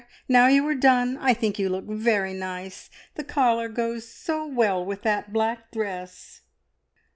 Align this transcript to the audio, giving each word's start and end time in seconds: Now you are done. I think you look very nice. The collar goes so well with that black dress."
Now 0.27 0.47
you 0.47 0.65
are 0.67 0.73
done. 0.73 1.15
I 1.19 1.35
think 1.35 1.59
you 1.59 1.69
look 1.69 1.85
very 1.85 2.33
nice. 2.33 2.89
The 3.13 3.23
collar 3.23 3.69
goes 3.69 4.07
so 4.09 4.47
well 4.47 4.83
with 4.83 5.03
that 5.03 5.31
black 5.31 5.69
dress." 5.69 6.41